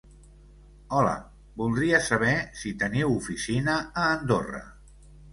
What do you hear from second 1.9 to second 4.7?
saber si teniu oficina a Andorra.